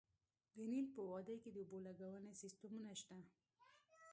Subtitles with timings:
[0.55, 3.15] د نیل په وادۍ کې د اوبو لګونې سیستمونه شته